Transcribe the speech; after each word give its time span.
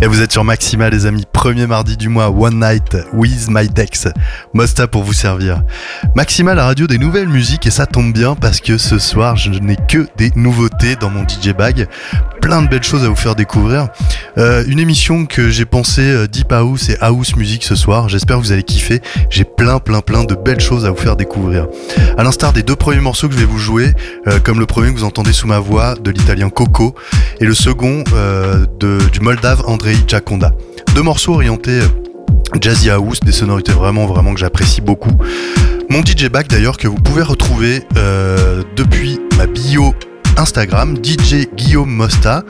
Et 0.00 0.06
vous 0.06 0.22
êtes 0.22 0.30
sur 0.30 0.44
Maxima, 0.44 0.90
les 0.90 1.06
amis. 1.06 1.24
Premier 1.32 1.66
mardi 1.66 1.96
du 1.96 2.08
mois, 2.08 2.30
One 2.30 2.60
Night 2.60 2.96
with 3.12 3.48
My 3.48 3.68
Dex. 3.68 4.06
Mosta 4.54 4.86
pour 4.86 5.02
vous 5.02 5.12
servir. 5.12 5.64
Maxima, 6.14 6.54
la 6.54 6.66
radio 6.66 6.86
des 6.86 6.98
nouvelles 6.98 7.28
musiques, 7.28 7.66
et 7.66 7.70
ça 7.70 7.84
tombe 7.84 8.12
bien 8.12 8.36
parce 8.36 8.60
que 8.60 8.78
ce 8.78 9.00
soir, 9.00 9.36
je 9.36 9.50
n'ai 9.50 9.76
que 9.88 10.06
des 10.16 10.30
nouveautés 10.36 10.94
dans 10.94 11.10
mon 11.10 11.26
DJ 11.26 11.48
bag. 11.48 11.88
Plein 12.48 12.62
de 12.62 12.68
belles 12.68 12.82
choses 12.82 13.04
à 13.04 13.10
vous 13.10 13.14
faire 13.14 13.34
découvrir. 13.34 13.88
Euh, 14.38 14.64
une 14.66 14.78
émission 14.78 15.26
que 15.26 15.50
j'ai 15.50 15.66
pensé 15.66 16.00
euh, 16.00 16.26
Deep 16.26 16.50
House 16.50 16.88
et 16.88 16.96
House 17.02 17.36
Music 17.36 17.62
ce 17.62 17.74
soir. 17.74 18.08
J'espère 18.08 18.38
que 18.38 18.42
vous 18.42 18.52
allez 18.52 18.62
kiffer. 18.62 19.02
J'ai 19.28 19.44
plein, 19.44 19.80
plein, 19.80 20.00
plein 20.00 20.24
de 20.24 20.34
belles 20.34 20.58
choses 20.58 20.86
à 20.86 20.90
vous 20.90 20.96
faire 20.96 21.14
découvrir. 21.14 21.66
À 22.16 22.24
l'instar 22.24 22.54
des 22.54 22.62
deux 22.62 22.74
premiers 22.74 23.02
morceaux 23.02 23.28
que 23.28 23.34
je 23.34 23.38
vais 23.38 23.44
vous 23.44 23.58
jouer, 23.58 23.92
euh, 24.28 24.38
comme 24.38 24.60
le 24.60 24.64
premier 24.64 24.90
que 24.94 24.98
vous 24.98 25.04
entendez 25.04 25.34
sous 25.34 25.46
ma 25.46 25.58
voix 25.58 25.94
de 25.94 26.10
l'italien 26.10 26.48
Coco 26.48 26.94
et 27.38 27.44
le 27.44 27.52
second 27.52 28.02
de, 28.80 28.98
du 29.12 29.20
moldave 29.20 29.62
Andrei 29.66 29.96
Jaconda. 30.06 30.52
Deux 30.94 31.02
morceaux 31.02 31.34
orientés 31.34 31.80
jazzy 32.62 32.88
house, 32.88 33.20
des 33.20 33.32
sonorités 33.32 33.72
vraiment 33.72 34.06
vraiment 34.06 34.32
que 34.32 34.40
j'apprécie 34.40 34.80
beaucoup. 34.80 35.12
Mon 35.90 36.00
DJ 36.00 36.30
back 36.30 36.48
d'ailleurs 36.48 36.78
que 36.78 36.88
vous 36.88 36.96
pouvez 36.96 37.20
retrouver 37.20 37.82
depuis 38.74 39.20
ma 39.36 39.44
bio 39.44 39.92
Instagram, 40.38 40.96
DJ 41.02 41.48
Guillaume 41.56 41.90
Mosta. 41.90 42.44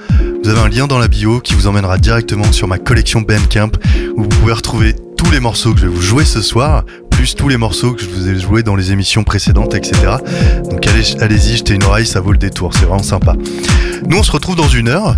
Vous 0.45 0.51
avez 0.51 0.61
un 0.61 0.69
lien 0.69 0.87
dans 0.87 0.99
la 0.99 1.09
bio 1.09 1.41
qui 1.41 1.55
vous 1.55 1.67
emmènera 1.67 1.97
directement 1.97 2.53
sur 2.53 2.69
ma 2.69 2.77
collection 2.77 3.23
Bandcamp 3.23 3.73
où 4.15 4.25
vous 4.25 4.29
pouvez 4.29 4.53
retrouver 4.53 4.95
tous 5.17 5.31
les 5.31 5.41
morceaux 5.41 5.73
que 5.73 5.81
je 5.81 5.87
vais 5.87 5.93
vous 5.93 6.03
jouer 6.03 6.27
ce 6.27 6.43
soir, 6.43 6.85
plus 7.11 7.35
tous 7.35 7.49
les 7.49 7.57
morceaux 7.57 7.95
que 7.95 8.03
je 8.03 8.09
vous 8.09 8.29
ai 8.29 8.39
joués 8.39 8.63
dans 8.63 8.77
les 8.77 8.93
émissions 8.93 9.25
précédentes, 9.25 9.75
etc. 9.75 10.17
Donc 10.71 10.87
allez, 10.87 11.17
allez-y, 11.23 11.57
jetez 11.57 11.75
une 11.75 11.85
oreille, 11.85 12.07
ça 12.07 12.21
vaut 12.21 12.33
le 12.33 12.39
détour, 12.39 12.75
c'est 12.75 12.85
vraiment 12.85 13.03
sympa. 13.03 13.35
Nous 14.07 14.19
on 14.19 14.23
se 14.23 14.33
retrouve 14.33 14.57
dans 14.57 14.69
une 14.69 14.89
heure 14.89 15.17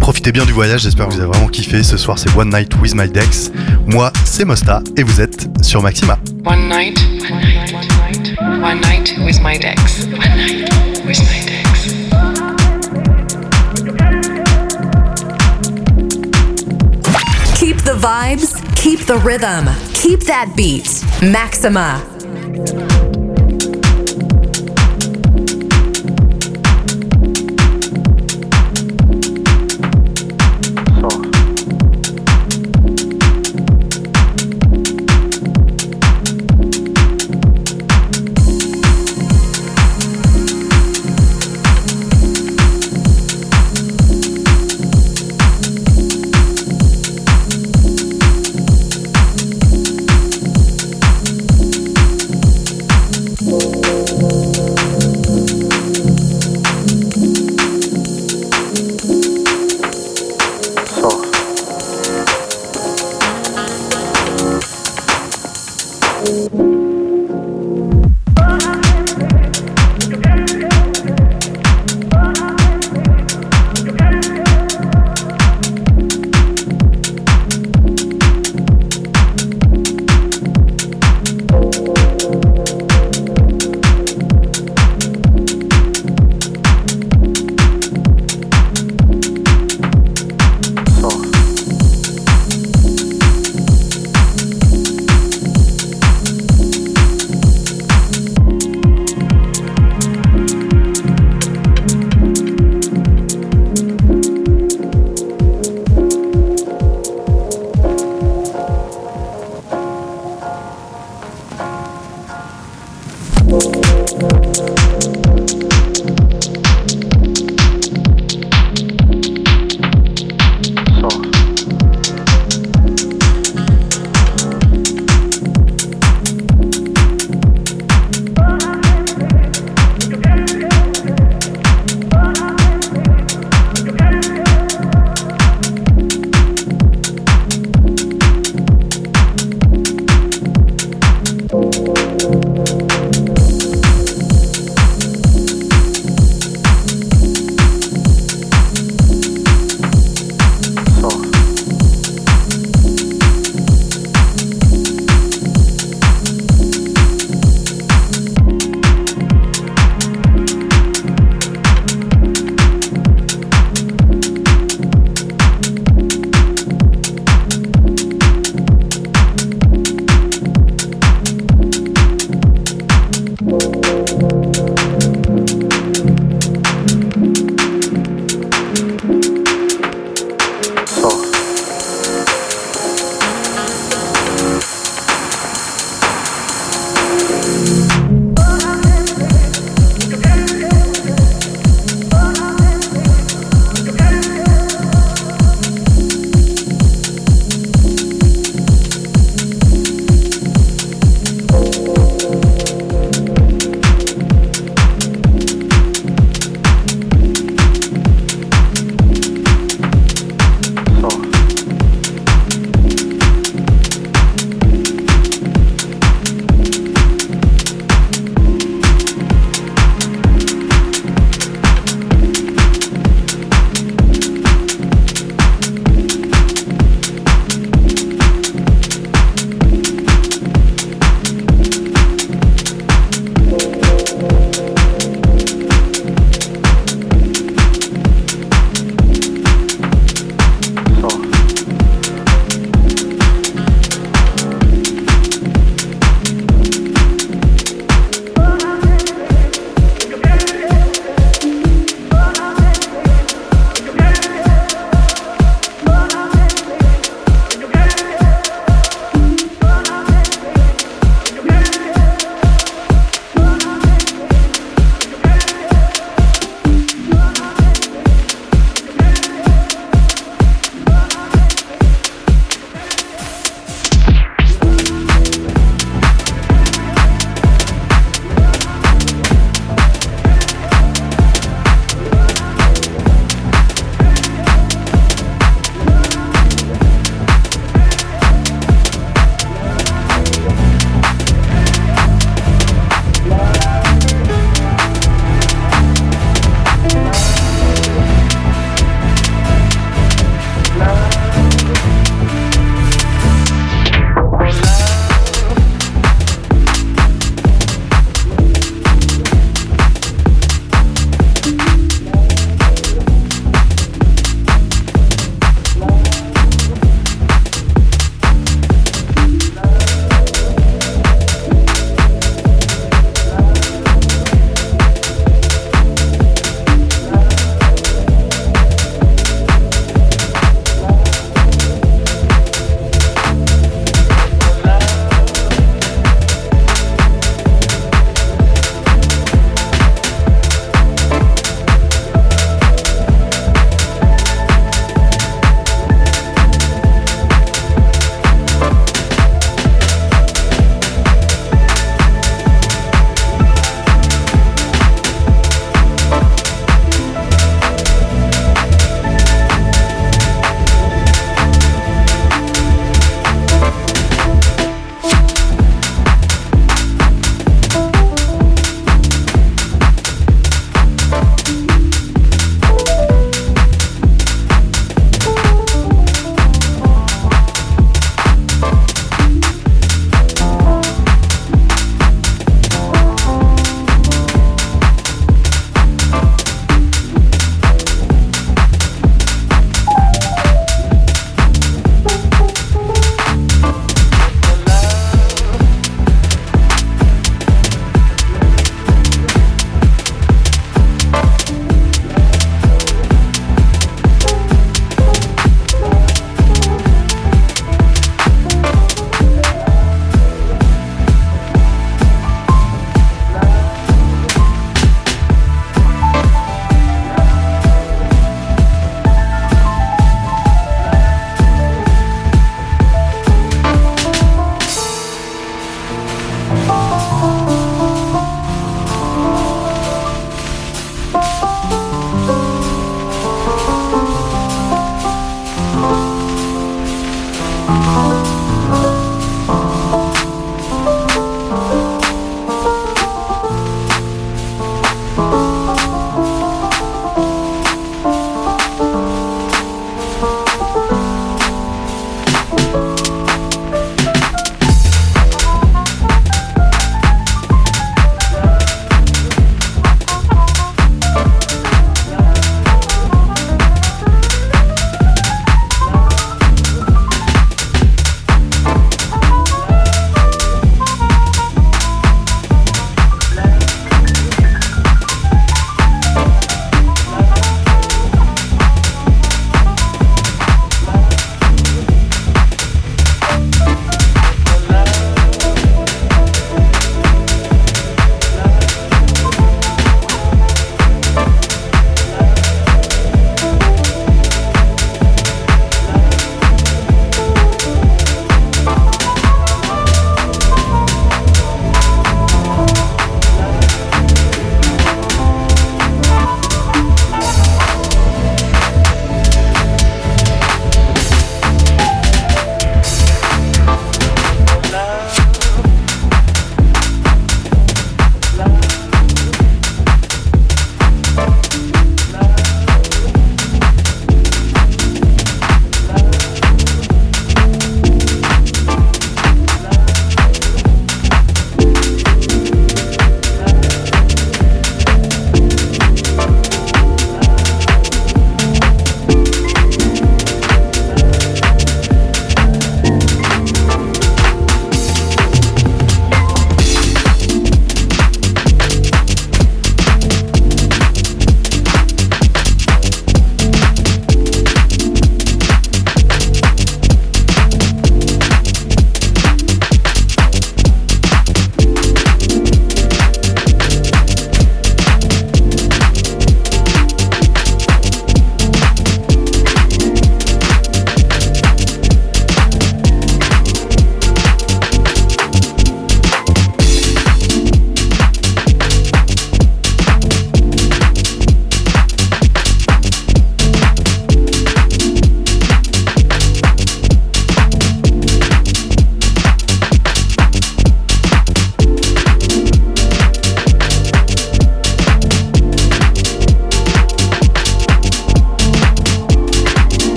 Profitez 0.00 0.32
bien 0.32 0.44
du 0.44 0.52
voyage, 0.52 0.82
j'espère 0.82 1.08
que 1.08 1.12
vous 1.14 1.20
avez 1.20 1.30
vraiment 1.30 1.48
kiffé. 1.48 1.82
Ce 1.82 1.96
soir, 1.96 2.18
c'est 2.18 2.34
One 2.36 2.50
Night 2.50 2.72
with 2.80 2.94
My 2.94 3.08
Dex. 3.08 3.50
Moi, 3.86 4.12
c'est 4.24 4.44
Mosta 4.44 4.82
et 4.96 5.02
vous 5.02 5.20
êtes 5.20 5.48
sur 5.62 5.82
Maxima. 5.82 6.18
One 6.44 6.68
night, 6.68 6.98
one 7.30 7.40
night, 7.40 8.36
one 8.40 8.80
night 8.80 9.14
with 9.24 9.40
my 9.42 9.58
Dex. 9.58 10.06
One 10.06 10.36
night 10.36 10.70
with 11.06 11.20
my 11.20 11.44
Dex. 11.44 11.58
Keep 17.54 17.82
the 17.82 17.94
vibes, 17.94 18.54
keep 18.76 19.00
the 19.00 19.18
rhythm, 19.24 19.68
keep 19.92 20.24
that 20.24 20.46
beat. 20.56 21.04
Maxima. 21.22 22.00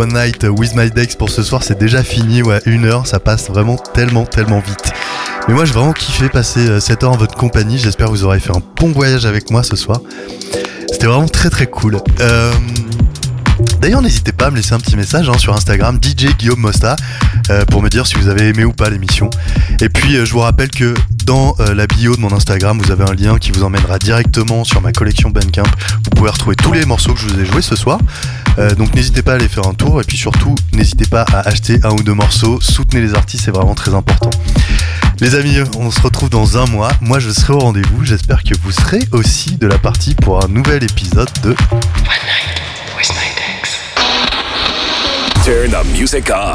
One 0.00 0.14
Night 0.14 0.46
with 0.48 0.74
My 0.74 0.90
Dex 0.90 1.14
pour 1.14 1.28
ce 1.28 1.42
soir, 1.42 1.62
c'est 1.62 1.78
déjà 1.78 2.02
fini, 2.02 2.40
ouais, 2.40 2.62
une 2.64 2.86
heure, 2.86 3.06
ça 3.06 3.20
passe 3.20 3.50
vraiment 3.50 3.76
tellement, 3.76 4.24
tellement 4.24 4.60
vite. 4.60 4.94
Mais 5.46 5.52
moi 5.52 5.66
j'ai 5.66 5.74
vraiment 5.74 5.92
kiffé 5.92 6.30
passer 6.30 6.60
euh, 6.60 6.80
cette 6.80 7.04
heure 7.04 7.12
en 7.12 7.18
votre 7.18 7.34
compagnie, 7.34 7.76
j'espère 7.76 8.06
que 8.06 8.12
vous 8.12 8.24
aurez 8.24 8.40
fait 8.40 8.56
un 8.56 8.62
bon 8.76 8.92
voyage 8.92 9.26
avec 9.26 9.50
moi 9.50 9.62
ce 9.62 9.76
soir. 9.76 10.00
C'était 10.90 11.06
vraiment 11.06 11.28
très 11.28 11.50
très 11.50 11.66
cool. 11.66 11.98
Euh, 12.20 12.50
D'ailleurs, 13.82 14.00
n'hésitez 14.00 14.32
pas 14.32 14.46
à 14.46 14.50
me 14.50 14.56
laisser 14.56 14.72
un 14.72 14.78
petit 14.78 14.96
message 14.96 15.28
hein, 15.28 15.36
sur 15.36 15.54
Instagram, 15.54 15.98
DJ 16.02 16.34
Guillaume 16.38 16.60
Mosta, 16.60 16.96
euh, 17.50 17.66
pour 17.66 17.82
me 17.82 17.90
dire 17.90 18.06
si 18.06 18.14
vous 18.14 18.28
avez 18.28 18.48
aimé 18.48 18.64
ou 18.64 18.72
pas 18.72 18.88
l'émission. 18.88 19.28
Et 19.82 19.90
puis, 19.90 20.14
je 20.14 20.32
vous 20.32 20.38
rappelle 20.38 20.70
que 20.70 20.94
dans 21.26 21.54
la 21.58 21.86
bio 21.86 22.16
de 22.16 22.20
mon 22.20 22.32
Instagram, 22.32 22.80
vous 22.82 22.90
avez 22.90 23.04
un 23.04 23.14
lien 23.14 23.38
qui 23.38 23.52
vous 23.52 23.62
emmènera 23.62 23.98
directement 23.98 24.64
sur 24.64 24.80
ma 24.80 24.92
collection 24.92 25.28
Bandcamp. 25.28 25.64
Vous 26.04 26.10
pouvez 26.10 26.30
retrouver 26.30 26.56
tous 26.56 26.72
les 26.72 26.86
morceaux 26.86 27.12
que 27.12 27.20
je 27.20 27.26
vous 27.26 27.38
ai 27.38 27.44
joués 27.44 27.60
ce 27.60 27.76
soir. 27.76 27.98
Euh, 28.58 28.74
donc, 28.74 28.94
n'hésitez 28.94 29.22
pas 29.22 29.32
à 29.32 29.34
aller 29.36 29.48
faire 29.48 29.66
un 29.66 29.74
tour. 29.74 30.00
Et 30.00 30.04
puis 30.04 30.16
surtout, 30.16 30.54
n'hésitez 30.72 31.06
pas 31.06 31.22
à 31.32 31.48
acheter 31.48 31.78
un 31.82 31.90
ou 31.90 32.02
deux 32.02 32.14
morceaux. 32.14 32.58
Soutenez 32.60 33.02
les 33.02 33.14
artistes, 33.14 33.44
c'est 33.44 33.50
vraiment 33.50 33.74
très 33.74 33.94
important. 33.94 34.30
Les 35.20 35.34
amis, 35.34 35.58
on 35.78 35.90
se 35.90 36.00
retrouve 36.00 36.30
dans 36.30 36.56
un 36.56 36.66
mois. 36.66 36.90
Moi, 37.00 37.18
je 37.18 37.30
serai 37.30 37.52
au 37.52 37.58
rendez-vous. 37.58 38.04
J'espère 38.04 38.42
que 38.42 38.54
vous 38.62 38.72
serez 38.72 39.00
aussi 39.12 39.56
de 39.56 39.66
la 39.66 39.78
partie 39.78 40.14
pour 40.14 40.42
un 40.42 40.48
nouvel 40.48 40.82
épisode 40.82 41.30
de 41.42 41.50
One 41.50 41.56
night 43.10 43.36
Dex. 43.36 43.76
Turn 45.44 45.70
the 45.70 45.98
music 45.98 46.30
up. 46.30 46.48